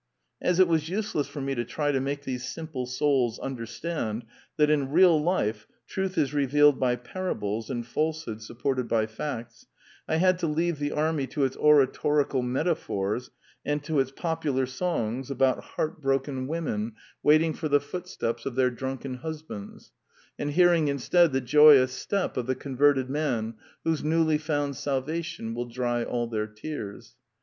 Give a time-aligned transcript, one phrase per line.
[0.41, 4.25] As it was useless for me to try to make these simple souls understand
[4.57, 9.67] that in real life truth is revealed by parables and falsehood supported by facts,
[10.09, 13.29] I had to leave the army to its oratorical metaphors
[13.63, 17.69] and to its popular songs about heartbroken 238 The Quintessence of Ibsenism women waiting for
[17.69, 19.91] the footsteps of their drunken husbands,
[20.39, 25.53] and hearing instead the joyous step of the converted man whose newly found salva tion
[25.53, 27.15] will dry all their tears.